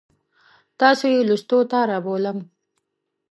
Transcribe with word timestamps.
تاسو 0.79 1.05
یې 1.13 1.21
لوستو 1.27 1.57
ته 1.71 1.77
رابولم. 1.89 2.37